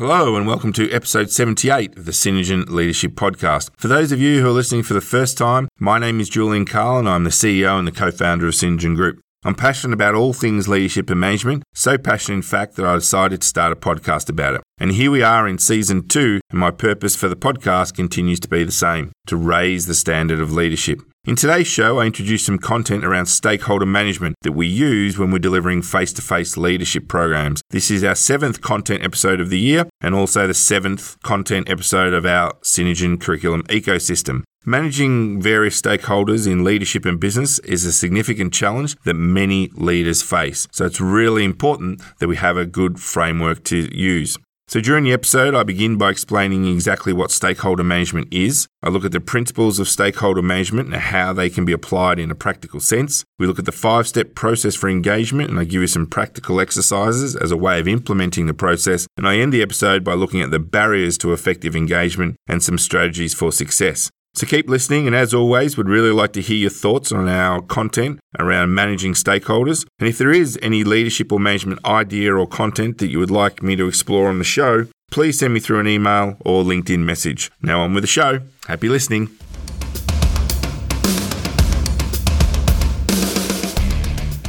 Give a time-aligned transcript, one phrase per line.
[0.00, 3.68] Hello, and welcome to episode 78 of the Synergen Leadership Podcast.
[3.76, 6.64] For those of you who are listening for the first time, my name is Julian
[6.64, 9.20] Carl, and I'm the CEO and the co founder of Synergen Group.
[9.44, 13.42] I'm passionate about all things leadership and management, so passionate, in fact, that I decided
[13.42, 14.62] to start a podcast about it.
[14.78, 18.48] And here we are in season two, and my purpose for the podcast continues to
[18.48, 21.02] be the same to raise the standard of leadership.
[21.26, 25.38] In today's show, I introduce some content around stakeholder management that we use when we're
[25.38, 27.60] delivering face to face leadership programs.
[27.68, 32.14] This is our seventh content episode of the year and also the seventh content episode
[32.14, 34.44] of our Synergen curriculum ecosystem.
[34.64, 40.66] Managing various stakeholders in leadership and business is a significant challenge that many leaders face.
[40.72, 44.38] So it's really important that we have a good framework to use.
[44.70, 48.68] So during the episode, I begin by explaining exactly what stakeholder management is.
[48.84, 52.30] I look at the principles of stakeholder management and how they can be applied in
[52.30, 53.24] a practical sense.
[53.36, 56.60] We look at the five step process for engagement and I give you some practical
[56.60, 59.08] exercises as a way of implementing the process.
[59.16, 62.78] And I end the episode by looking at the barriers to effective engagement and some
[62.78, 64.08] strategies for success.
[64.32, 67.60] So keep listening, and as always, would really like to hear your thoughts on our
[67.62, 69.84] content around managing stakeholders.
[69.98, 73.60] And if there is any leadership or management idea or content that you would like
[73.60, 77.50] me to explore on the show, please send me through an email or LinkedIn message.
[77.60, 78.40] Now on with the show.
[78.68, 79.30] Happy listening.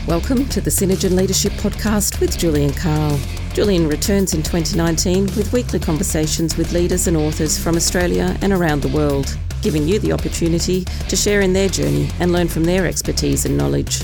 [0.07, 3.19] Welcome to the Synergen Leadership Podcast with Julian Carl.
[3.53, 8.81] Julian returns in 2019 with weekly conversations with leaders and authors from Australia and around
[8.81, 12.85] the world giving you the opportunity to share in their journey and learn from their
[12.85, 14.01] expertise and knowledge.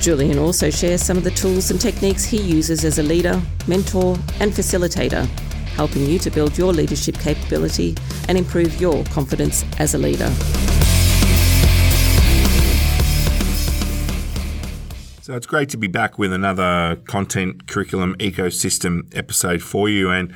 [0.00, 4.16] Julian also shares some of the tools and techniques he uses as a leader, mentor,
[4.40, 5.26] and facilitator,
[5.76, 7.94] helping you to build your leadership capability
[8.28, 10.32] and improve your confidence as a leader.
[15.28, 20.08] So it's great to be back with another content curriculum ecosystem episode for you.
[20.10, 20.32] And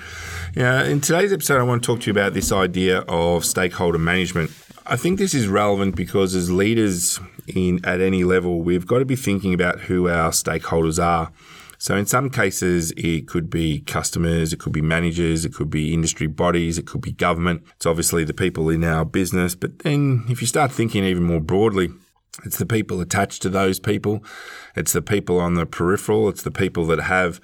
[0.54, 3.96] yeah, in today's episode, I want to talk to you about this idea of stakeholder
[3.96, 4.50] management.
[4.84, 9.06] I think this is relevant because as leaders in at any level, we've got to
[9.06, 11.32] be thinking about who our stakeholders are.
[11.78, 15.94] So in some cases, it could be customers, it could be managers, it could be
[15.94, 17.62] industry bodies, it could be government.
[17.76, 19.54] It's obviously the people in our business.
[19.54, 21.88] But then if you start thinking even more broadly,
[22.44, 24.24] it's the people attached to those people.
[24.74, 26.28] It's the people on the peripheral.
[26.28, 27.40] It's the people that have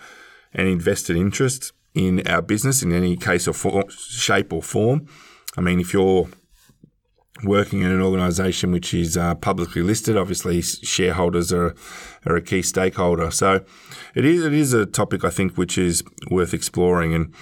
[0.55, 5.07] an invested interest in our business in any case or shape or form.
[5.57, 6.29] I mean, if you're
[7.45, 11.75] working in an organisation which is uh, publicly listed, obviously shareholders are
[12.27, 13.31] are a key stakeholder.
[13.31, 13.65] So
[14.15, 17.15] it is it is a topic I think which is worth exploring.
[17.15, 17.35] And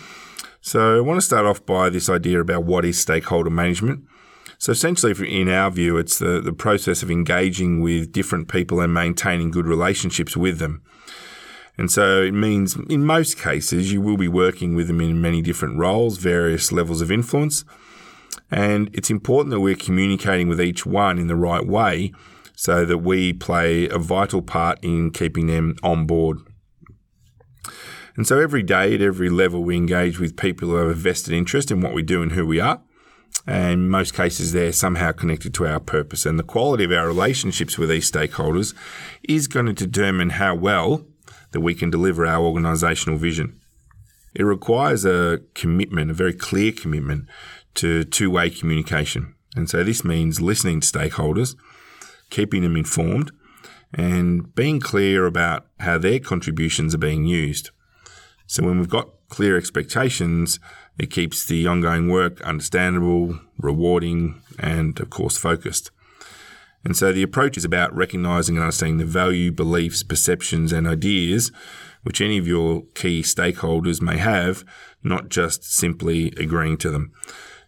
[0.61, 4.05] so I want to start off by this idea about what is stakeholder management.
[4.59, 8.93] So essentially, in our view, it's the, the process of engaging with different people and
[8.93, 10.83] maintaining good relationships with them.
[11.79, 15.43] And so it means in most cases, you will be working with them in many
[15.43, 17.65] different roles, various levels of influence.
[18.51, 22.13] And it's important that we're communicating with each one in the right way
[22.55, 26.39] so that we play a vital part in keeping them on board.
[28.17, 31.35] And so every day at every level, we engage with people who have a vested
[31.35, 32.81] interest in what we do and who we are.
[33.47, 36.27] And in most cases, they're somehow connected to our purpose.
[36.27, 38.75] And the quality of our relationships with these stakeholders
[39.23, 41.07] is going to determine how well
[41.53, 43.61] that we can deliver our organisational vision.
[44.35, 47.27] It requires a commitment, a very clear commitment
[47.75, 49.35] to two way communication.
[49.55, 51.57] And so this means listening to stakeholders,
[52.29, 53.33] keeping them informed,
[53.95, 57.71] and being clear about how their contributions are being used.
[58.47, 60.61] So when we've got clear expectations,
[60.99, 65.91] it keeps the ongoing work understandable, rewarding, and of course focused.
[66.85, 71.51] And so the approach is about recognizing and understanding the value, beliefs, perceptions, and ideas
[72.07, 74.65] which any of your key stakeholders may have,
[75.03, 77.11] not just simply agreeing to them.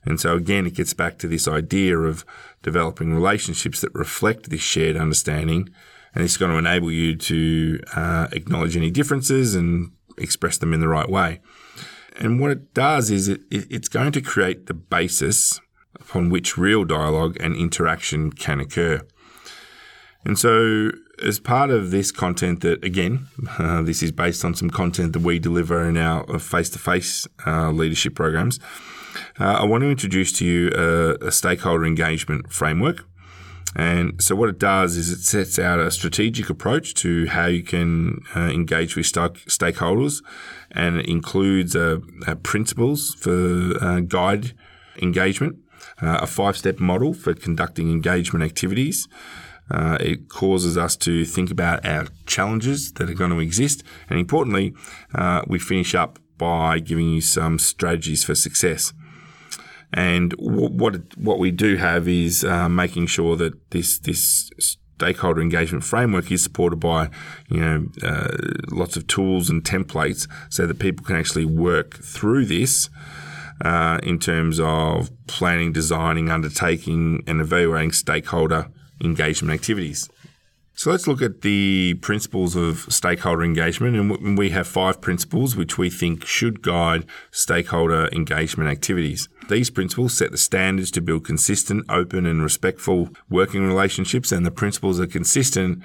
[0.04, 2.24] And so again, it gets back to this idea of
[2.62, 5.68] developing relationships that reflect this shared understanding.
[6.14, 10.78] And it's going to enable you to uh, acknowledge any differences and express them in
[10.78, 11.40] the right way.
[12.18, 15.60] And what it does is it, it's going to create the basis
[15.98, 19.00] upon which real dialogue and interaction can occur.
[20.24, 20.90] And so,
[21.22, 23.28] as part of this content, that again,
[23.58, 27.26] uh, this is based on some content that we deliver in our face to face
[27.46, 28.58] leadership programs,
[29.40, 33.04] uh, I want to introduce to you a, a stakeholder engagement framework.
[33.76, 37.62] And so, what it does is it sets out a strategic approach to how you
[37.62, 40.22] can uh, engage with st- stakeholders,
[40.72, 44.52] and it includes uh, uh, principles for uh, guide
[45.00, 45.56] engagement,
[46.02, 49.08] uh, a five step model for conducting engagement activities.
[49.70, 54.18] Uh, it causes us to think about our challenges that are going to exist, and
[54.18, 54.74] importantly,
[55.46, 58.94] we finish up by giving you some strategies for success.
[59.92, 64.50] And what what we do have is uh, making sure that this this
[64.98, 67.08] stakeholder engagement framework is supported by
[67.48, 68.36] you know uh,
[68.70, 72.90] lots of tools and templates so that people can actually work through this
[73.64, 78.68] uh, in terms of planning, designing, undertaking, and evaluating stakeholder
[79.02, 80.08] engagement activities.
[80.78, 83.96] So let's look at the principles of stakeholder engagement.
[83.96, 89.28] And we have five principles which we think should guide stakeholder engagement activities.
[89.48, 94.52] These principles set the standards to build consistent, open, and respectful working relationships, and the
[94.52, 95.82] principles are consistent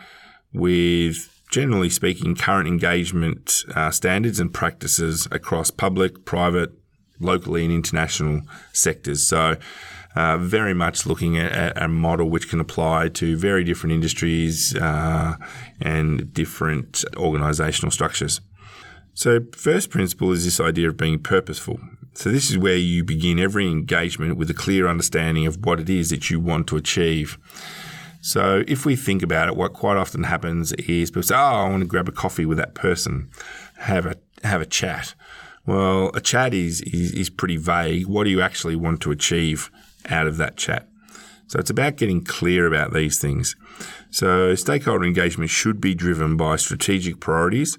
[0.53, 6.69] with generally speaking, current engagement uh, standards and practices across public, private,
[7.19, 8.41] locally, and international
[8.73, 9.25] sectors.
[9.25, 9.55] So,
[10.15, 15.35] uh, very much looking at, a model which can apply to very different industries uh,
[15.81, 18.41] and different organisational structures.
[19.13, 21.79] So, first principle is this idea of being purposeful.
[22.13, 25.89] So, this is where you begin every engagement with a clear understanding of what it
[25.89, 27.37] is that you want to achieve.
[28.21, 31.69] So, if we think about it, what quite often happens is people say, "Oh, I
[31.69, 33.29] want to grab a coffee with that person,
[33.77, 35.13] have a have a chat."
[35.65, 38.07] Well, a chat is, is, is pretty vague.
[38.07, 39.71] What do you actually want to achieve
[40.09, 40.87] out of that chat?
[41.47, 43.55] So it's about getting clear about these things.
[44.09, 47.77] So stakeholder engagement should be driven by strategic priorities.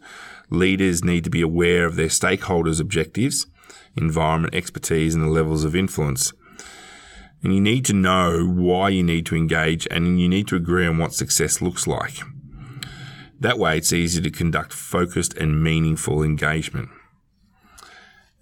[0.50, 3.46] Leaders need to be aware of their stakeholders' objectives,
[3.96, 6.32] environment expertise, and the levels of influence.
[7.42, 10.86] And you need to know why you need to engage and you need to agree
[10.86, 12.18] on what success looks like.
[13.40, 16.88] That way, it's easy to conduct focused and meaningful engagement.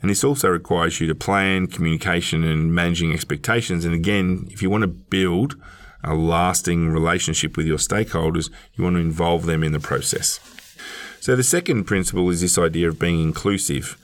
[0.02, 3.84] And this also requires you to plan communication and managing expectations.
[3.84, 5.54] And again, if you want to build
[6.04, 10.40] a lasting relationship with your stakeholders, you want to involve them in the process.
[11.20, 13.96] So the second principle is this idea of being inclusive.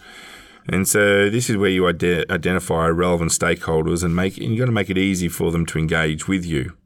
[0.69, 4.67] And so this is where you ide- identify relevant stakeholders and make and you've got
[4.67, 6.77] to make it easy for them to engage with you.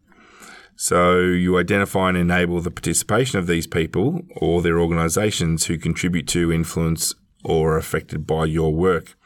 [0.76, 6.26] So you identify and enable the participation of these people or their organisations who contribute
[6.28, 9.16] to influence or affected by your work.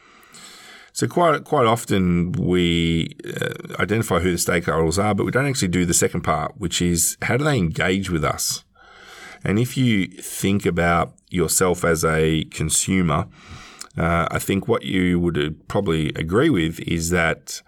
[0.92, 5.68] So quite quite often we uh, identify who the stakeholders are, but we don't actually
[5.68, 8.64] do the second part, which is how do they engage with us?
[9.44, 13.28] And if you think about yourself as a consumer,
[13.96, 17.62] uh, I think what you would probably agree with is that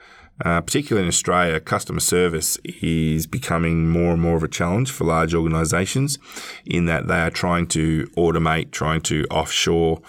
[0.45, 5.05] uh, particularly in Australia, customer service is becoming more and more of a challenge for
[5.05, 6.19] large organisations
[6.65, 10.01] in that they are trying to automate, trying to offshore.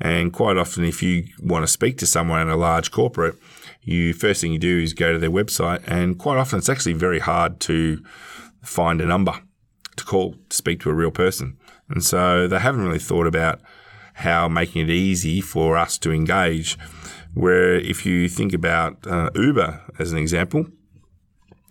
[0.00, 3.36] And quite often, if you want to speak to someone in a large corporate,
[3.82, 6.94] you first thing you do is go to their website, and quite often it's actually
[6.94, 8.02] very hard to
[8.62, 9.34] find a number
[9.96, 11.56] to call to speak to a real person.
[11.88, 13.60] And so they haven't really thought about
[14.14, 16.78] how making it easy for us to engage
[17.34, 20.66] where if you think about uh, Uber as an example,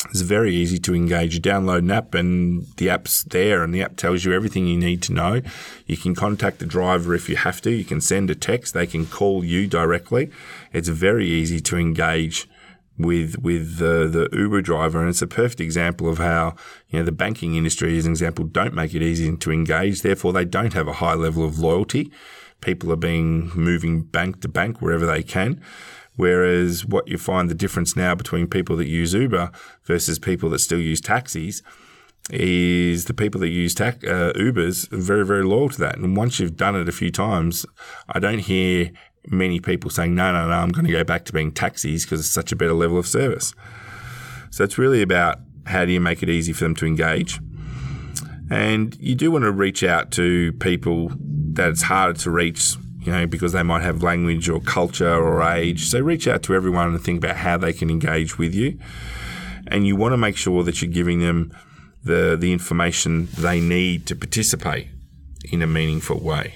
[0.06, 1.36] it's very easy to engage.
[1.36, 4.78] You download an app and the app's there and the app tells you everything you
[4.78, 5.42] need to know.
[5.88, 7.72] You can contact the driver if you have to.
[7.72, 8.74] You can send a text.
[8.74, 10.32] They can call you directly.
[10.72, 12.48] It's very easy to engage
[12.98, 16.56] with with the, the Uber driver, and it's a perfect example of how
[16.90, 20.02] you know the banking industry, as an example, don't make it easy to engage.
[20.02, 22.12] Therefore, they don't have a high level of loyalty
[22.62, 25.62] people are being moving bank to bank wherever they can.
[26.20, 29.52] Whereas what you find the difference now between people that use Uber
[29.86, 31.64] versus people that still use taxis
[32.30, 33.94] is the people that use uh,
[34.36, 35.98] Ubers are very, very loyal to that.
[35.98, 37.66] And once you've done it a few times,
[38.10, 38.92] I don't hear
[39.28, 42.20] many people saying, no, no, no, I'm going to go back to being taxis because
[42.20, 43.56] it's such a better level of service.
[44.50, 47.40] So it's really about how do you make it easy for them to engage.
[48.52, 51.14] And you do want to reach out to people
[51.54, 55.42] that it's harder to reach, you know, because they might have language or culture or
[55.42, 55.88] age.
[55.88, 58.78] So reach out to everyone and think about how they can engage with you.
[59.68, 61.56] And you want to make sure that you're giving them
[62.04, 64.88] the, the information they need to participate
[65.52, 66.56] in a meaningful way.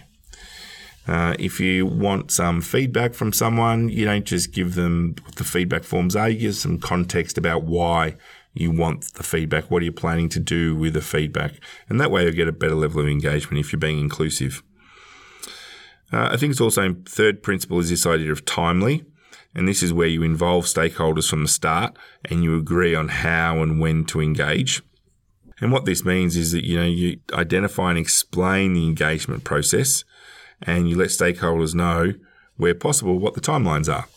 [1.07, 5.43] Uh, if you want some feedback from someone, you don't just give them what the
[5.43, 8.15] feedback forms are, you give some context about why
[8.53, 9.69] you want the feedback.
[9.69, 11.53] What are you planning to do with the feedback?
[11.89, 14.63] And that way you'll get a better level of engagement if you're being inclusive.
[16.13, 19.03] Uh, I think it's also third principle is this idea of timely.
[19.55, 23.61] And this is where you involve stakeholders from the start and you agree on how
[23.61, 24.81] and when to engage.
[25.59, 30.03] And what this means is that, you know, you identify and explain the engagement process
[30.61, 32.13] and you let stakeholders know
[32.57, 34.07] where possible what the timelines are.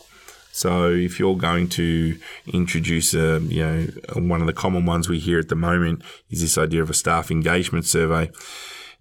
[0.53, 5.19] So if you're going to introduce a, you know, one of the common ones we
[5.19, 8.31] hear at the moment is this idea of a staff engagement survey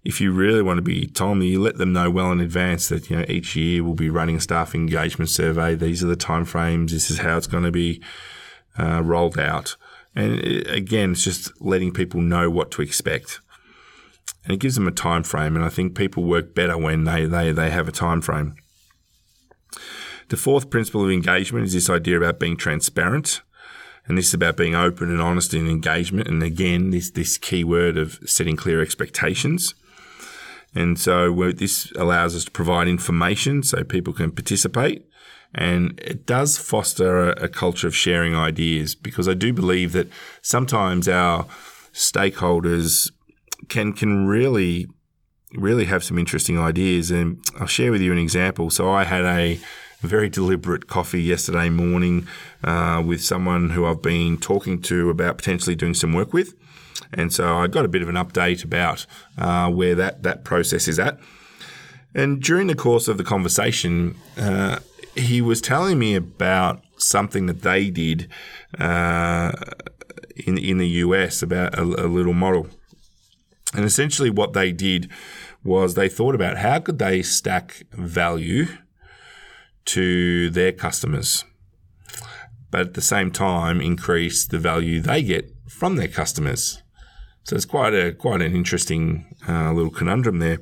[0.06, 3.10] if you really want to be timely, you let them know well in advance that
[3.10, 5.74] you know each year we'll be running a staff engagement survey.
[5.74, 6.92] These are the timeframes.
[6.92, 8.00] This is how it's going to be
[8.78, 9.76] uh, rolled out.
[10.14, 13.40] And it, again, it's just letting people know what to expect,
[14.44, 15.56] and it gives them a time frame.
[15.56, 18.54] And I think people work better when they they they have a time frame.
[20.28, 23.42] The fourth principle of engagement is this idea about being transparent.
[24.06, 26.28] And this is about being open and honest in engagement.
[26.28, 29.74] And again, this, this key word of setting clear expectations.
[30.76, 35.06] And so this allows us to provide information so people can participate.
[35.54, 40.08] And it does foster a, a culture of sharing ideas because I do believe that
[40.42, 41.46] sometimes our
[41.94, 43.10] stakeholders
[43.68, 44.86] can can really
[45.54, 47.10] really have some interesting ideas.
[47.10, 48.68] And I'll share with you an example.
[48.68, 49.58] So I had a
[50.02, 52.26] very deliberate coffee yesterday morning
[52.62, 56.54] uh, with someone who I've been talking to about potentially doing some work with.
[57.12, 59.06] And so I got a bit of an update about
[59.38, 61.18] uh, where that, that process is at.
[62.14, 64.78] And during the course of the conversation, uh,
[65.14, 68.28] he was telling me about something that they did
[68.78, 69.52] uh,
[70.34, 72.68] in in the US about a, a little model.
[73.74, 75.10] And essentially, what they did
[75.64, 78.66] was they thought about how could they stack value
[79.86, 81.44] to their customers,
[82.70, 86.82] but at the same time increase the value they get from their customers.
[87.46, 90.58] So it's quite a quite an interesting uh, little conundrum there.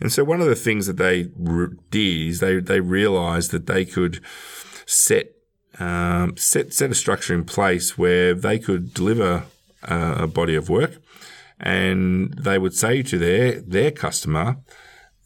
[0.00, 3.68] And so one of the things that they re- did is they they realised that
[3.68, 4.20] they could
[4.84, 5.26] set
[5.78, 9.44] um, set set a structure in place where they could deliver
[9.88, 10.96] uh, a body of work,
[11.60, 14.56] and they would say to their their customer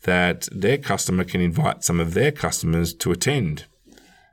[0.03, 3.65] that their customer can invite some of their customers to attend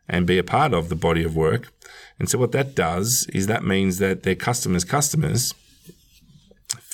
[0.10, 1.72] and be a part of the body of work.
[2.20, 5.54] And so what that does is that means that their customers' customers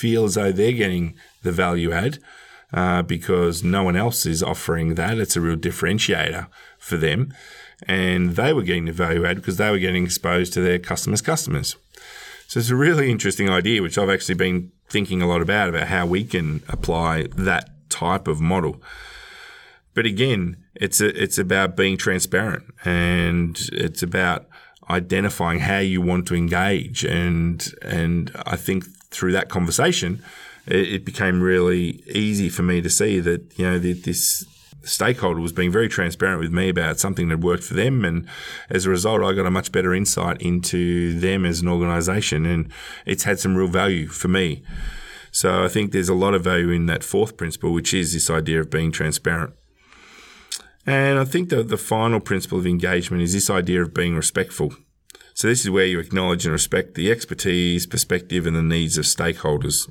[0.01, 2.17] feel as though they're getting the value add
[2.73, 5.19] uh, because no one else is offering that.
[5.19, 6.47] It's a real differentiator
[6.79, 7.33] for them.
[7.87, 11.21] And they were getting the value add because they were getting exposed to their customers'
[11.21, 11.75] customers.
[12.47, 15.87] So it's a really interesting idea, which I've actually been thinking a lot about, about
[15.87, 18.81] how we can apply that type of model.
[19.93, 24.47] But again, it's a, it's about being transparent and it's about
[24.89, 27.03] identifying how you want to engage.
[27.03, 30.23] And, and I think through that conversation,
[30.65, 34.45] it, it became really easy for me to see that, you know, the, this
[34.83, 38.03] stakeholder was being very transparent with me about something that worked for them.
[38.03, 38.27] And
[38.69, 42.45] as a result, I got a much better insight into them as an organization.
[42.45, 42.71] And
[43.05, 44.63] it's had some real value for me.
[45.31, 48.29] So I think there's a lot of value in that fourth principle, which is this
[48.29, 49.53] idea of being transparent.
[50.85, 54.73] And I think that the final principle of engagement is this idea of being respectful.
[55.33, 59.05] So this is where you acknowledge and respect the expertise, perspective, and the needs of
[59.05, 59.89] stakeholders.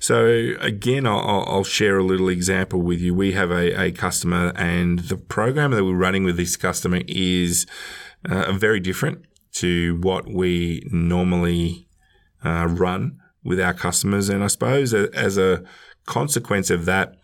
[0.00, 0.26] So
[0.60, 3.14] again, I'll, I'll, share a little example with you.
[3.14, 7.66] We have a, a, customer, and the program that we're running with this customer is
[8.28, 9.24] uh, very different
[9.54, 11.88] to what we normally
[12.44, 14.28] uh, run with our customers.
[14.28, 15.64] And I suppose as a
[16.04, 17.16] consequence of that,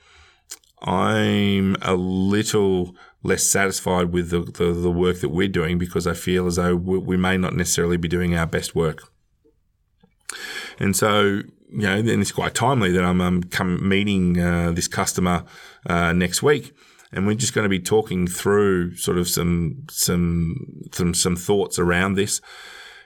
[0.80, 6.14] I'm a little less satisfied with the, the, the, work that we're doing because I
[6.14, 9.04] feel as though we, we may not necessarily be doing our best work.
[10.78, 14.88] And so, you know, then it's quite timely that I'm um, come meeting uh, this
[14.88, 15.44] customer
[15.86, 16.74] uh, next week,
[17.12, 21.78] and we're just going to be talking through sort of some some some some thoughts
[21.78, 22.40] around this.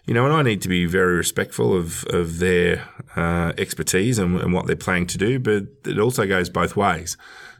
[0.06, 4.40] You know, and I need to be very respectful of of their uh, expertise and,
[4.40, 7.16] and what they're planning to do, but it also goes both ways.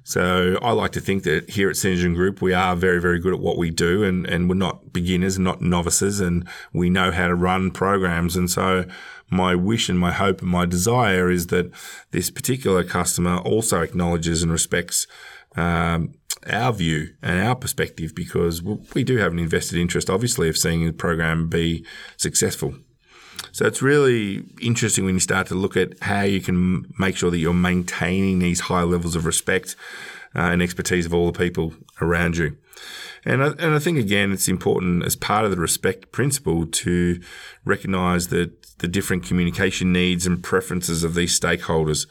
[0.06, 3.34] So I like to think that here at Synergen Group, we are very, very good
[3.34, 7.10] at what we do and, and we're not beginners and not novices and we know
[7.10, 8.36] how to run programs.
[8.36, 8.84] And so
[9.30, 11.72] my wish and my hope and my desire is that
[12.12, 15.08] this particular customer also acknowledges and respects
[15.56, 16.14] um,
[16.48, 20.86] our view and our perspective because we do have an invested interest, obviously, of seeing
[20.86, 21.84] the program be
[22.16, 22.76] successful.
[23.52, 27.30] So it's really interesting when you start to look at how you can make sure
[27.30, 29.76] that you're maintaining these high levels of respect
[30.34, 32.56] uh, and expertise of all the people around you.
[33.24, 37.20] And I, and I think again, it's important as part of the respect principle to
[37.64, 42.06] recognize that the different communication needs and preferences of these stakeholders.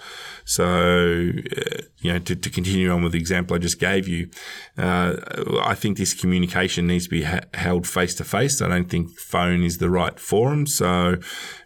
[0.45, 4.29] So, uh, you know, to, to, continue on with the example I just gave you,
[4.77, 5.15] uh,
[5.61, 8.61] I think this communication needs to be ha- held face to face.
[8.61, 10.65] I don't think phone is the right forum.
[10.65, 11.17] So,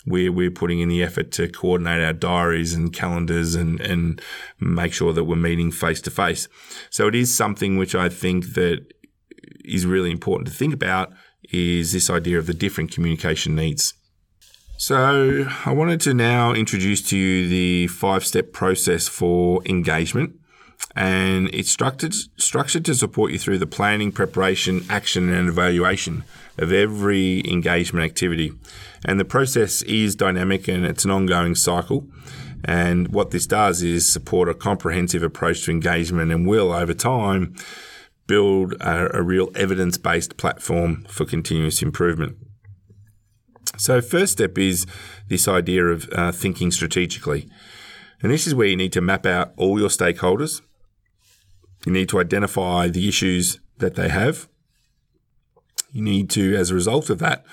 [0.05, 4.21] we're, we're putting in the effort to coordinate our diaries and calendars and, and
[4.59, 6.47] make sure that we're meeting face to face.
[6.89, 8.85] So, it is something which I think that
[9.63, 11.13] is really important to think about
[11.51, 13.93] is this idea of the different communication needs.
[14.81, 20.39] So, I wanted to now introduce to you the five step process for engagement.
[20.95, 26.23] And it's structured, structured to support you through the planning, preparation, action, and evaluation
[26.57, 28.53] of every engagement activity.
[29.03, 32.07] And the process is dynamic and it's an ongoing cycle.
[32.63, 37.53] And what this does is support a comprehensive approach to engagement and will, over time,
[38.27, 42.37] build a, a real evidence based platform for continuous improvement.
[43.79, 44.85] So, first step is
[45.29, 47.49] this idea of uh, thinking strategically.
[48.21, 50.61] And this is where you need to map out all your stakeholders.
[51.85, 54.49] You need to identify the issues that they have.
[55.93, 57.45] You need to, as a result of that,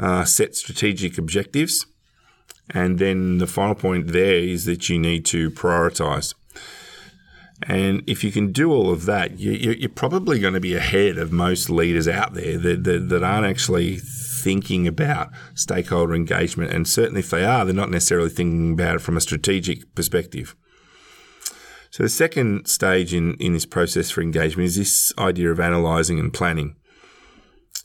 [0.00, 1.86] uh, set strategic objectives.
[2.70, 6.34] And then the final point there is that you need to prioritize.
[7.68, 11.18] And if you can do all of that, you, are probably going to be ahead
[11.18, 13.98] of most leaders out there that, that, that aren't actually
[14.42, 16.72] thinking about stakeholder engagement.
[16.72, 20.54] And certainly if they are, they're not necessarily thinking about it from a strategic perspective.
[21.90, 26.18] So the second stage in, in this process for engagement is this idea of analysing
[26.18, 26.76] and planning.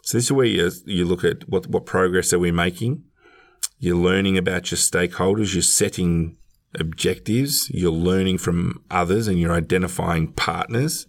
[0.03, 3.03] So this is where you, you look at what, what progress are we making.
[3.79, 5.53] You're learning about your stakeholders.
[5.53, 6.37] You're setting
[6.79, 7.69] objectives.
[7.69, 11.07] You're learning from others and you're identifying partners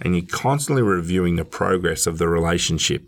[0.00, 3.04] and you're constantly reviewing the progress of the relationship.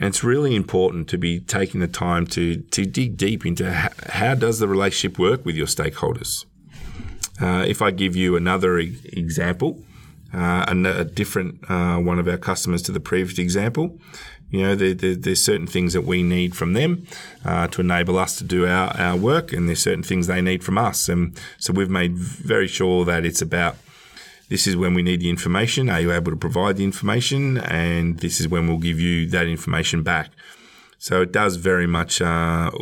[0.00, 3.90] And it's really important to be taking the time to, to dig deep into how,
[4.08, 6.46] how does the relationship work with your stakeholders.
[7.38, 9.82] Uh, if I give you another e- example,
[10.32, 13.98] uh, a, a, different uh, one of our customers to the previous example,
[14.50, 17.06] you know, there, there, there's certain things that we need from them
[17.44, 20.64] uh, to enable us to do our, our work, and there's certain things they need
[20.64, 21.08] from us.
[21.08, 23.76] And so we've made very sure that it's about
[24.50, 25.88] this is when we need the information.
[25.88, 27.56] Are you able to provide the information?
[27.58, 30.32] And this is when we'll give you that information back.
[30.98, 32.72] So it does very much, uh,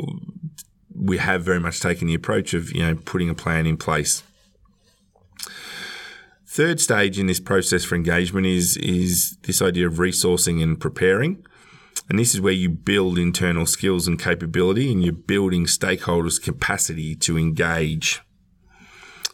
[0.93, 4.23] we have very much taken the approach of, you know, putting a plan in place.
[6.47, 11.45] Third stage in this process for engagement is, is this idea of resourcing and preparing.
[12.09, 17.15] And this is where you build internal skills and capability and you're building stakeholders' capacity
[17.17, 18.23] to engage.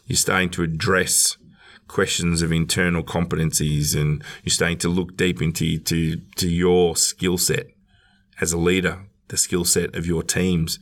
[0.05, 1.37] You're starting to address
[1.87, 7.37] questions of internal competencies and you're starting to look deep into to, to your skill
[7.37, 7.67] set
[8.41, 10.79] as a leader, the skill set of your teams.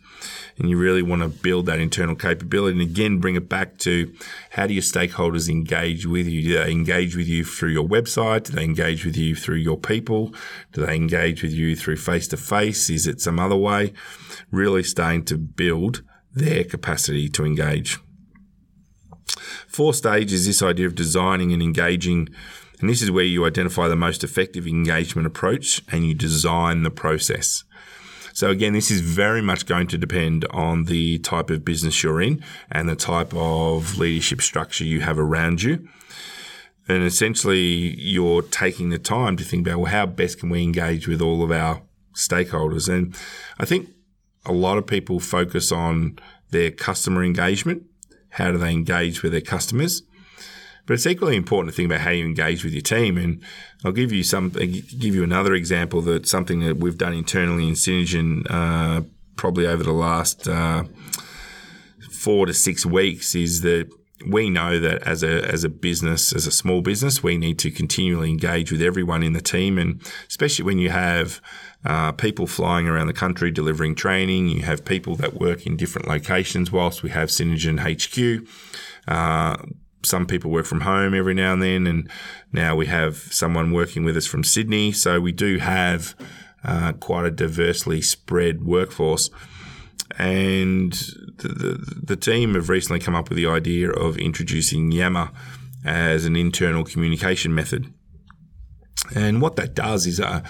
[0.58, 2.80] And you really want to build that internal capability.
[2.80, 4.14] And again, bring it back to
[4.52, 6.42] how do your stakeholders engage with you?
[6.42, 8.46] Do they engage with you through your website?
[8.46, 10.34] Do they engage with you through your people?
[10.72, 12.90] Do they engage with you through face to face?
[12.90, 13.94] Is it some other way?
[14.52, 18.00] Really starting to build their capacity to engage.
[19.68, 22.30] Fourth stage is this idea of designing and engaging.
[22.80, 26.92] And this is where you identify the most effective engagement approach and you design the
[26.92, 27.64] process.
[28.34, 32.22] So again, this is very much going to depend on the type of business you're
[32.22, 35.88] in and the type of leadership structure you have around you.
[36.88, 41.08] And essentially, you're taking the time to think about, well, how best can we engage
[41.08, 41.84] with all of our
[42.14, 42.94] stakeholders?
[42.94, 43.16] And
[43.60, 43.90] I think
[44.46, 47.84] a lot of people focus on their customer engagement
[48.34, 50.04] how do they engage with their customers?
[50.86, 53.18] But it's equally important to think about how you engage with your team.
[53.18, 53.42] And
[53.86, 57.76] I'll give you some, give you another example that something that we've done internally in
[57.76, 59.04] Synergen, uh,
[59.36, 60.84] probably over the last uh,
[62.12, 63.90] four to six weeks is that
[64.28, 67.72] we know that as a as a business, as a small business, we need to
[67.72, 71.42] continually engage with everyone in the team, and especially when you have
[71.86, 74.48] uh, people flying around the country delivering training.
[74.48, 78.48] You have people that work in different locations whilst we have Synergen HQ.
[79.08, 79.58] Uh,
[80.06, 82.10] some people work from home every now and then, and
[82.52, 84.92] now we have someone working with us from Sydney.
[84.92, 86.16] So we do have
[86.64, 89.30] uh, quite a diversely spread workforce.
[90.18, 90.94] And
[91.38, 95.32] the, the, the, team have recently come up with the idea of introducing Yammer
[95.86, 97.92] as an internal communication method.
[99.16, 100.44] And what that does is uh,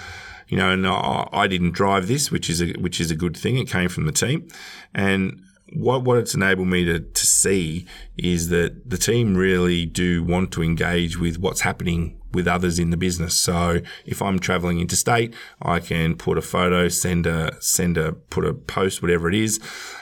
[0.48, 3.58] you know, and I, didn't drive this, which is a, which is a good thing.
[3.58, 4.48] It came from the team,
[4.94, 5.42] and
[5.74, 7.88] what what it's enabled me to, to see
[8.18, 12.90] is that the team really do want to engage with what's happening with others in
[12.90, 13.36] the business.
[13.36, 18.46] So if I'm traveling interstate, I can put a photo, send a send a put
[18.46, 19.60] a post, whatever it is,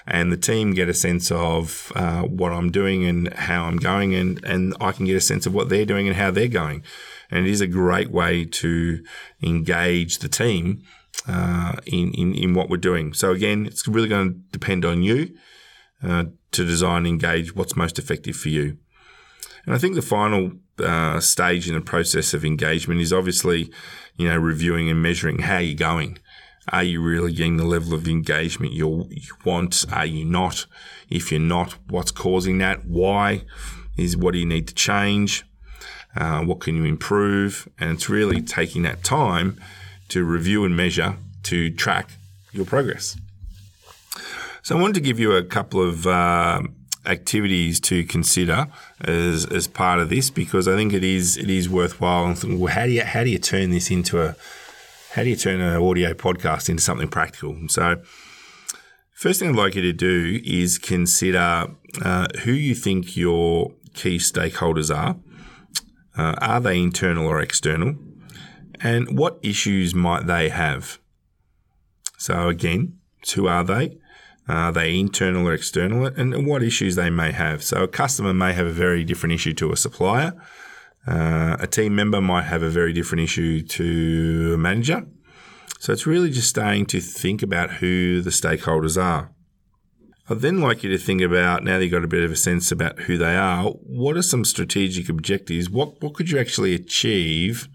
[0.07, 4.15] and the team get a sense of uh, what I'm doing and how I'm going,
[4.15, 6.83] and and I can get a sense of what they're doing and how they're going.
[7.29, 9.03] And it is a great way to
[9.41, 10.83] engage the team
[11.27, 13.13] uh, in, in, in what we're doing.
[13.13, 15.35] So again, it's really going to depend on you
[16.03, 18.77] uh, to design engage what's most effective for you.
[19.65, 23.71] And I think the final uh, stage in the process of engagement is obviously,
[24.17, 26.17] you know, reviewing and measuring how you're going.
[26.69, 29.09] Are you really getting the level of engagement you
[29.43, 29.85] want?
[29.91, 30.65] Are you not?
[31.09, 32.85] If you're not, what's causing that?
[32.85, 33.43] Why?
[33.97, 35.43] Is what do you need to change?
[36.15, 37.67] Uh, what can you improve?
[37.79, 39.59] And it's really taking that time
[40.09, 42.11] to review and measure to track
[42.51, 43.17] your progress.
[44.61, 46.61] So I wanted to give you a couple of uh,
[47.05, 48.67] activities to consider
[49.01, 52.25] as, as part of this because I think it is it is worthwhile.
[52.25, 54.35] And think, well, how do you how do you turn this into a
[55.13, 57.57] how do you turn an audio podcast into something practical?
[57.67, 58.01] So
[59.13, 61.67] first thing I'd like you to do is consider
[62.03, 65.17] uh, who you think your key stakeholders are.
[66.17, 67.95] Uh, are they internal or external?
[68.81, 70.99] And what issues might they have?
[72.17, 72.99] So again,
[73.33, 73.97] who are they?
[74.47, 76.05] Are they internal or external?
[76.05, 77.63] And what issues they may have.
[77.63, 80.33] So a customer may have a very different issue to a supplier.
[81.07, 85.05] Uh, a team member might have a very different issue to a manager.
[85.79, 89.31] So it's really just starting to think about who the stakeholders are.
[90.29, 92.35] I'd then like you to think about now that you've got a bit of a
[92.35, 95.69] sense about who they are, what are some strategic objectives?
[95.69, 97.67] What what could you actually achieve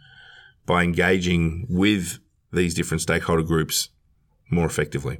[0.64, 2.18] by engaging with
[2.52, 3.90] these different stakeholder groups
[4.50, 5.18] more effectively?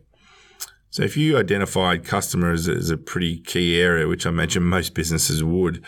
[0.91, 5.45] So if you identified customers as a pretty key area, which I imagine most businesses
[5.45, 5.85] would,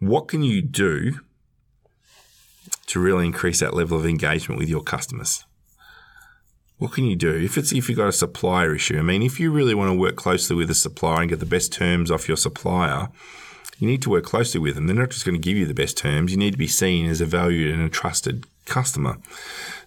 [0.00, 1.20] what can you do
[2.86, 5.44] to really increase that level of engagement with your customers?
[6.78, 8.98] What can you do if it's if you've got a supplier issue?
[8.98, 11.46] I mean, if you really want to work closely with a supplier and get the
[11.46, 13.08] best terms off your supplier,
[13.78, 14.86] you need to work closely with them.
[14.86, 16.30] They're not just going to give you the best terms.
[16.30, 19.18] You need to be seen as a valued and a trusted customer.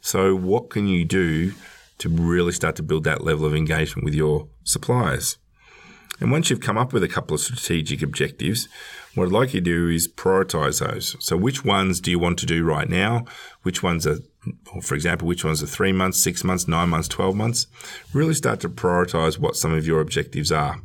[0.02, 1.54] So, what can you do
[2.02, 5.38] to really start to build that level of engagement with your suppliers.
[6.20, 8.68] And once you've come up with a couple of strategic objectives,
[9.14, 11.16] what I'd like you to do is prioritize those.
[11.20, 13.26] So, which ones do you want to do right now?
[13.62, 14.18] Which ones are,
[14.82, 17.68] for example, which ones are three months, six months, nine months, 12 months?
[18.14, 20.78] Really start to prioritize what some of your objectives are.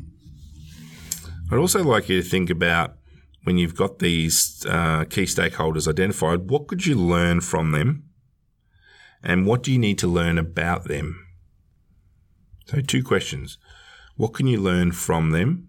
[1.51, 2.97] I'd also like you to think about
[3.45, 8.06] when you've got these uh, key stakeholders identified, what could you learn from them
[9.27, 11.27] and what do you need to learn about them?
[12.67, 13.59] So, two questions.
[14.17, 15.69] What can you learn from them?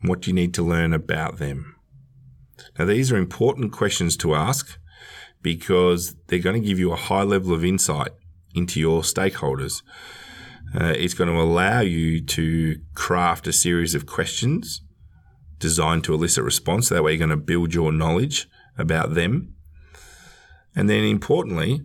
[0.00, 1.76] What do you need to learn about them?
[2.78, 4.78] Now, these are important questions to ask
[5.42, 8.12] because they're going to give you a high level of insight
[8.54, 9.82] into your stakeholders.
[10.74, 14.80] Uh, it's going to allow you to craft a series of questions
[15.58, 16.88] designed to elicit response.
[16.88, 18.48] That way, you're going to build your knowledge
[18.78, 19.54] about them.
[20.74, 21.82] And then, importantly,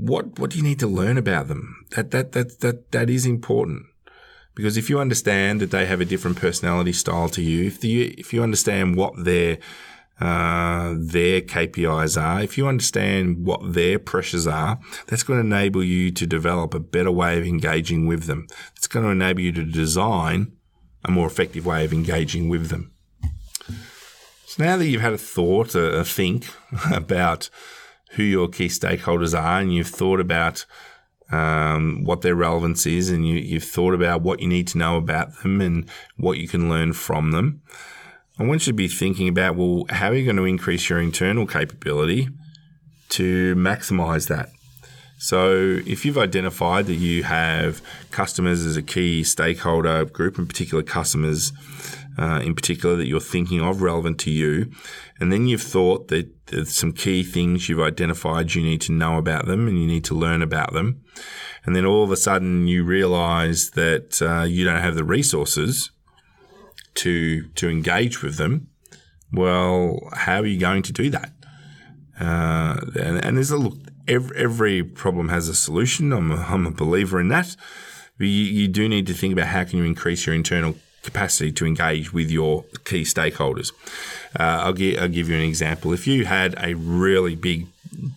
[0.00, 1.84] what what do you need to learn about them?
[1.90, 3.86] That that that that that is important
[4.54, 8.14] because if you understand that they have a different personality style to you, if you
[8.18, 9.58] if you understand what their
[10.20, 15.82] uh, their KPIs are, if you understand what their pressures are, that's going to enable
[15.82, 18.46] you to develop a better way of engaging with them.
[18.76, 20.52] It's going to enable you to design
[21.06, 22.92] a more effective way of engaging with them.
[24.44, 26.44] So now that you've had a thought, a, a think
[26.92, 27.48] about
[28.10, 30.64] who your key stakeholders are and you've thought about
[31.30, 34.96] um, what their relevance is and you, have thought about what you need to know
[34.96, 37.62] about them and what you can learn from them.
[38.38, 41.00] I want you to be thinking about, well, how are you going to increase your
[41.00, 42.28] internal capability
[43.10, 44.50] to maximize that?
[45.18, 50.82] So, if you've identified that you have customers as a key stakeholder group, and particular
[50.82, 51.52] customers
[52.18, 54.70] uh, in particular that you're thinking of relevant to you,
[55.18, 59.16] and then you've thought that there's some key things you've identified you need to know
[59.16, 61.02] about them and you need to learn about them,
[61.64, 65.90] and then all of a sudden you realize that uh, you don't have the resources
[66.94, 68.68] to to engage with them.
[69.32, 71.32] Well, how are you going to do that?
[72.20, 73.78] Uh, and, and, there's a look.
[74.06, 76.12] Every, every, problem has a solution.
[76.12, 77.56] I'm a, I'm a believer in that.
[78.18, 81.52] But you, you do need to think about how can you increase your internal capacity
[81.52, 83.72] to engage with your key stakeholders.
[84.38, 85.92] Uh, I'll, give, I'll give you an example.
[85.92, 87.66] If you had a really big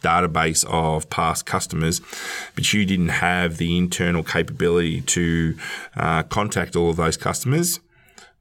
[0.01, 2.01] database of past customers,
[2.55, 5.57] but you didn't have the internal capability to
[5.95, 7.79] uh, contact all of those customers,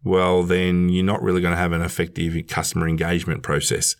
[0.05, 3.96] well, then you're not really going to have an effective customer engagement process.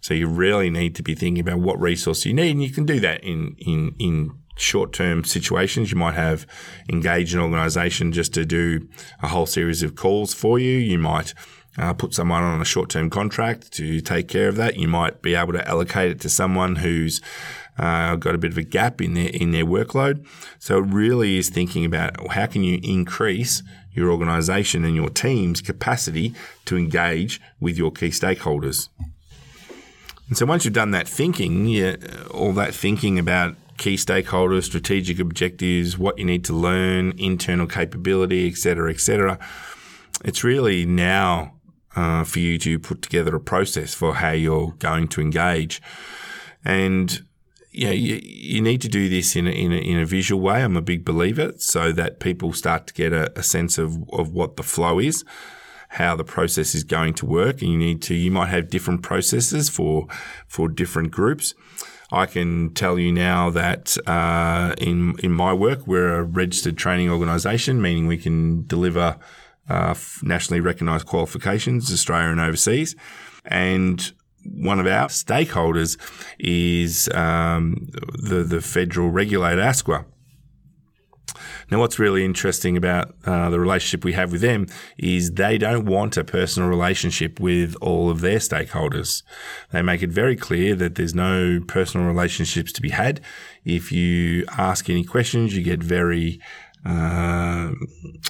[0.00, 2.84] So you really need to be thinking about what resource you need, and you can
[2.84, 5.90] do that in in in short term situations.
[5.90, 6.46] You might have
[6.90, 8.88] engaged an organization just to do
[9.22, 10.76] a whole series of calls for you.
[10.76, 11.34] You might
[11.76, 14.76] uh, put someone on a short term contract to take care of that.
[14.76, 17.20] You might be able to allocate it to someone who's
[17.78, 20.24] uh, got a bit of a gap in their in their workload.
[20.58, 23.62] So it really is thinking about how can you increase
[23.92, 28.88] your organization and your team's capacity to engage with your key stakeholders.
[30.28, 31.96] And so once you've done that thinking, yeah,
[32.30, 38.48] all that thinking about key stakeholders, strategic objectives, what you need to learn, internal capability,
[38.48, 39.38] etc., etc.
[40.24, 41.54] It's really now
[41.96, 45.82] uh, for you to put together a process for how you're going to engage,
[46.64, 47.24] and
[47.72, 50.62] yeah, you, you need to do this in a, in a, in a visual way.
[50.62, 54.30] I'm a big believer, so that people start to get a, a sense of of
[54.32, 55.24] what the flow is
[55.94, 59.02] how the process is going to work and you need to you might have different
[59.02, 60.08] processes for
[60.48, 61.54] for different groups
[62.14, 67.10] I can tell you now that uh, in in my work, we're a registered training
[67.10, 69.16] organisation, meaning we can deliver
[69.68, 72.94] uh, nationally recognised qualifications, Australia and overseas,
[73.44, 74.12] and
[74.44, 75.98] one of our stakeholders
[76.38, 80.04] is um, the the federal regulator ASQA.
[81.74, 85.86] Now, what's really interesting about uh, the relationship we have with them is they don't
[85.86, 89.24] want a personal relationship with all of their stakeholders.
[89.72, 93.20] They make it very clear that there's no personal relationships to be had.
[93.64, 96.40] If you ask any questions, you get very
[96.86, 97.72] uh,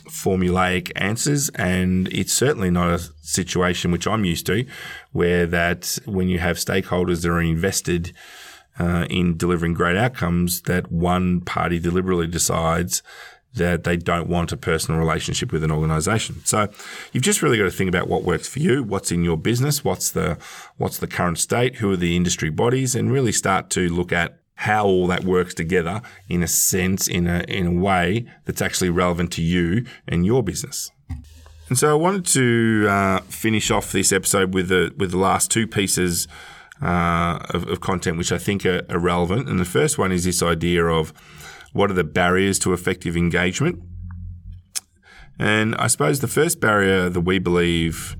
[0.08, 4.64] formulaic answers, and it's certainly not a situation which I'm used to,
[5.12, 8.14] where that when you have stakeholders that are invested
[8.78, 13.02] uh, in delivering great outcomes that one party deliberately decides
[13.54, 16.44] that they don't want a personal relationship with an organization.
[16.44, 16.68] So
[17.12, 19.84] you've just really got to think about what works for you, what's in your business,
[19.84, 20.38] what's the
[20.76, 24.38] what's the current state, who are the industry bodies, and really start to look at
[24.56, 28.90] how all that works together in a sense, in a in a way that's actually
[28.90, 30.90] relevant to you and your business.
[31.68, 35.50] And so I wanted to uh, finish off this episode with the with the last
[35.50, 36.28] two pieces
[36.82, 39.48] uh, of, of, content which I think are, are relevant.
[39.48, 41.12] And the first one is this idea of
[41.74, 43.82] what are the barriers to effective engagement.
[45.38, 48.16] And I suppose the first barrier that we believe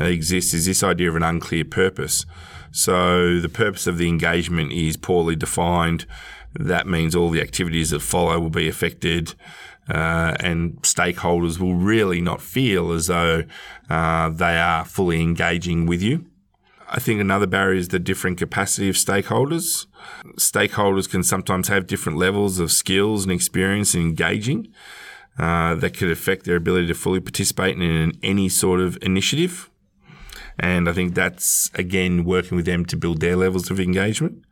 [0.00, 2.24] exists is this idea of an unclear purpose.
[2.72, 6.06] So the purpose of the engagement is poorly defined.
[6.54, 9.34] That means all the activities that follow will be affected.
[9.88, 13.44] Uh, and stakeholders will really not feel as though
[13.90, 16.24] uh, they are fully engaging with you.
[16.90, 19.86] I think another barrier is the different capacity of stakeholders.
[20.38, 24.72] Stakeholders can sometimes have different levels of skills and experience in engaging
[25.38, 29.68] uh, that could affect their ability to fully participate in any sort of initiative.
[30.58, 34.42] And I think that's, again, working with them to build their levels of engagement.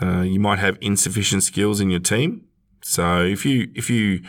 [0.00, 2.46] Uh, you might have insufficient skills in your team.
[2.82, 4.22] So if you, if you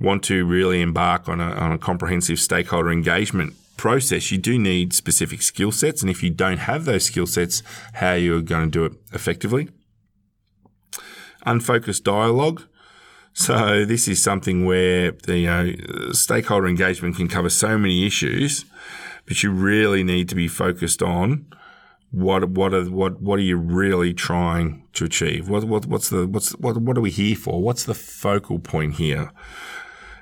[0.00, 4.92] want to really embark on a, on a comprehensive stakeholder engagement process, you do need
[4.92, 6.02] specific skill sets.
[6.02, 7.62] And if you don't have those skill sets,
[7.94, 9.68] how are you're going to do it effectively.
[11.44, 12.64] Unfocused dialogue.
[13.32, 18.64] So this is something where the you know, stakeholder engagement can cover so many issues,
[19.26, 21.46] but you really need to be focused on
[22.10, 25.50] what what are what what are you really trying to achieve?
[25.50, 27.60] What what what's the what's what what are we here for?
[27.60, 29.30] What's the focal point here?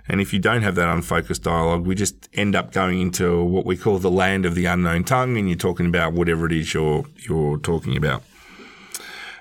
[0.07, 3.64] And if you don't have that unfocused dialogue, we just end up going into what
[3.64, 6.75] we call the land of the unknown tongue, and you're talking about whatever it is
[6.75, 8.23] you're you're talking about.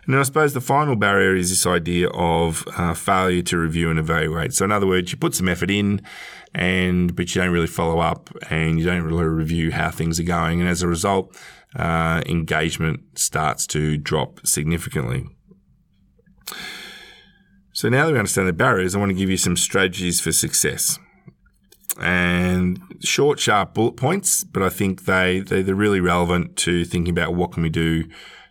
[0.06, 3.98] And I suppose the final barrier is this idea of uh, failure to review and
[3.98, 4.54] evaluate.
[4.54, 6.02] So in other words, you put some effort in,
[6.54, 10.24] and but you don't really follow up, and you don't really review how things are
[10.24, 11.36] going, and as a result,
[11.76, 15.26] uh, engagement starts to drop significantly.
[17.74, 20.32] So now that we understand the barriers, I want to give you some strategies for
[20.32, 21.00] success.
[22.00, 27.12] And short, sharp bullet points, but I think they, they, they're really relevant to thinking
[27.12, 28.06] about what can we do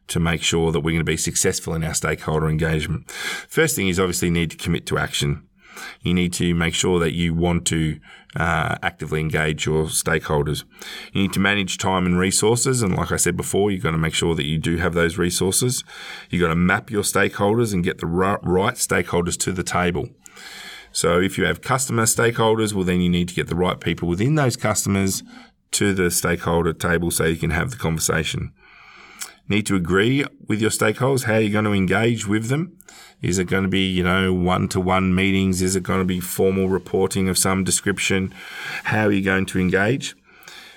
[0.09, 3.11] to make sure that we're going to be successful in our stakeholder engagement.
[3.49, 5.47] First thing is obviously need to commit to action.
[6.03, 7.99] You need to make sure that you want to
[8.37, 10.65] uh, actively engage your stakeholders.
[11.13, 12.83] You need to manage time and resources.
[12.83, 15.19] And like I said before, you've got to make sure that you do have those
[15.19, 15.85] resources.
[16.31, 20.09] You've got to map your stakeholders and get the right stakeholders to the table.
[20.93, 24.09] So if you have customer stakeholders, well, then you need to get the right people
[24.09, 25.23] within those customers
[25.73, 28.53] to the stakeholder table so you can have the conversation.
[29.53, 32.79] Need to agree with your stakeholders how are you're going to engage with them.
[33.21, 35.61] Is it going to be, you know, one to one meetings?
[35.61, 38.33] Is it going to be formal reporting of some description?
[38.85, 40.17] How are you going to engage?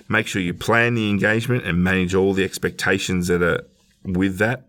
[0.09, 3.65] Make sure you plan the engagement and manage all the expectations that are
[4.03, 4.63] with that.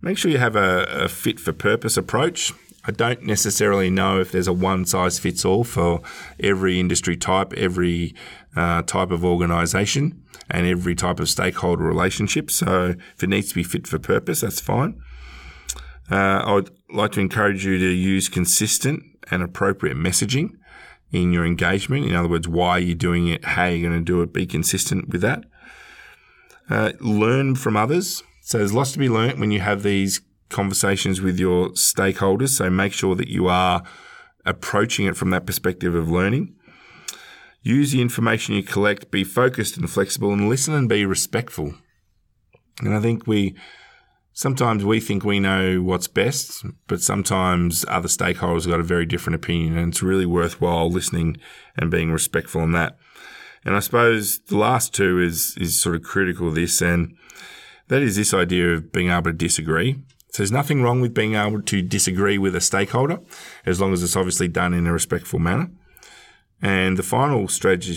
[0.00, 2.52] Make sure you have a, a fit for purpose approach.
[2.84, 6.00] I don't necessarily know if there's a one size fits all for
[6.40, 8.14] every industry type, every
[8.56, 12.50] uh, type of organisation, and every type of stakeholder relationship.
[12.50, 15.00] So if it needs to be fit for purpose, that's fine.
[16.10, 20.56] Uh, I would like to encourage you to use consistent and appropriate messaging
[21.12, 22.06] in your engagement.
[22.06, 24.32] In other words, why are you're doing it, how are you're going to do it,
[24.32, 25.44] be consistent with that.
[26.68, 28.22] Uh, learn from others.
[28.40, 30.20] So there's lots to be learnt when you have these
[30.52, 32.50] conversations with your stakeholders.
[32.50, 33.82] So make sure that you are
[34.44, 36.54] approaching it from that perspective of learning.
[37.62, 41.74] Use the information you collect, be focused and flexible, and listen and be respectful.
[42.80, 43.54] And I think we
[44.32, 49.06] sometimes we think we know what's best, but sometimes other stakeholders have got a very
[49.06, 51.36] different opinion, and it's really worthwhile listening
[51.76, 52.98] and being respectful in that.
[53.64, 57.14] And I suppose the last two is is sort of critical of this, and
[57.88, 60.02] that is this idea of being able to disagree.
[60.32, 63.20] So there's nothing wrong with being able to disagree with a stakeholder,
[63.66, 65.70] as long as it's obviously done in a respectful manner.
[66.62, 67.96] And the final strategy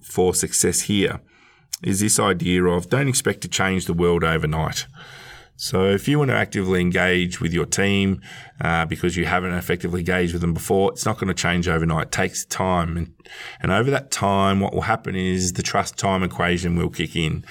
[0.00, 1.20] for success here
[1.82, 4.86] is this idea of don't expect to change the world overnight.
[5.56, 8.20] So if you want to actively engage with your team
[8.60, 12.06] uh, because you haven't effectively engaged with them before, it's not going to change overnight.
[12.06, 13.14] It takes time, and,
[13.60, 17.44] and over that time, what will happen is the trust time equation will kick in.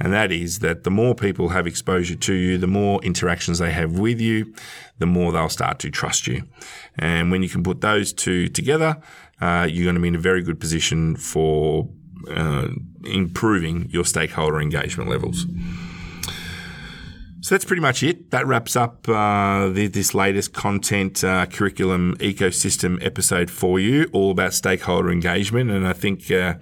[0.00, 3.70] And that is that the more people have exposure to you, the more interactions they
[3.70, 4.52] have with you,
[4.98, 6.42] the more they'll start to trust you.
[6.98, 9.00] And when you can put those two together,
[9.40, 11.88] uh, you're going to be in a very good position for
[12.30, 12.68] uh,
[13.04, 15.46] improving your stakeholder engagement levels.
[17.40, 18.30] So that's pretty much it.
[18.30, 24.30] That wraps up uh, the, this latest content uh, curriculum ecosystem episode for you, all
[24.30, 25.70] about stakeholder engagement.
[25.70, 26.54] And I think uh,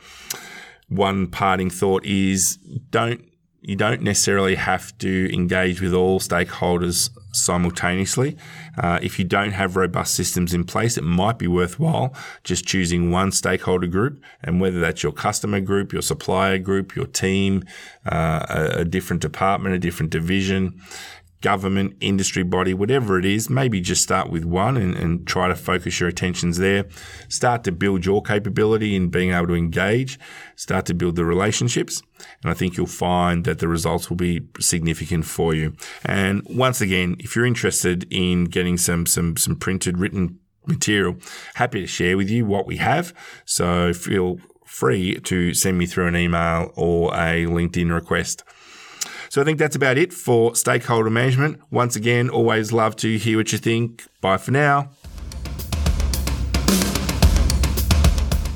[0.95, 2.57] one parting thought is
[2.91, 3.25] don't
[3.65, 8.37] you don't necessarily have to engage with all stakeholders simultaneously.
[8.77, 13.13] Uh, if you don't have robust systems in place, it might be worthwhile just choosing
[13.13, 17.63] one stakeholder group, and whether that's your customer group, your supplier group, your team,
[18.11, 20.81] uh, a, a different department, a different division,
[21.43, 25.55] government, industry body, whatever it is, maybe just start with one and, and, try to
[25.55, 26.87] focus your attentions there.
[27.29, 30.19] Start to build your capability in being able to engage,
[30.57, 32.03] start to build the relationships.
[32.43, 35.75] And I think you'll find that the results will be significant for you.
[36.05, 41.17] And once again, if you're interested in getting some, some, some printed written material,
[41.55, 43.13] happy to share with you what we have.
[43.45, 48.43] So feel free to send me through an email or a LinkedIn request.
[49.33, 51.59] So I think that's about it for stakeholder management.
[51.71, 54.05] Once again, always love to hear what you think.
[54.21, 54.91] Bye for now.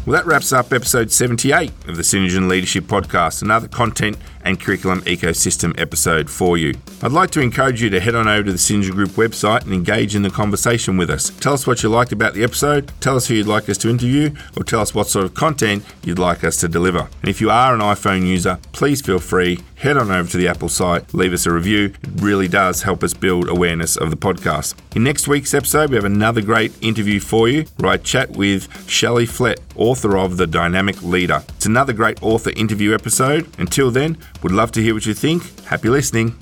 [0.04, 5.02] Well, that wraps up episode 78 of the Synergen Leadership Podcast, another content and curriculum
[5.02, 6.72] ecosystem episode for you.
[7.02, 9.72] I'd like to encourage you to head on over to the Synergen Group website and
[9.72, 11.30] engage in the conversation with us.
[11.40, 13.90] Tell us what you liked about the episode, tell us who you'd like us to
[13.90, 17.08] interview, or tell us what sort of content you'd like us to deliver.
[17.20, 20.48] And if you are an iPhone user, please feel free, head on over to the
[20.48, 21.92] Apple site, leave us a review.
[22.02, 24.74] It really does help us build awareness of the podcast.
[24.94, 28.88] In next week's episode, we have another great interview for you where I chat with
[28.88, 31.42] Shelley Flett, author of The Dynamic Leader.
[31.50, 33.46] It's another great author interview episode.
[33.58, 35.42] Until then, would love to hear what you think.
[35.64, 36.36] Happy listening.